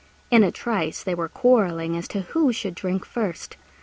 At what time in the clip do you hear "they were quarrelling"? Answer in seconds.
1.03-1.95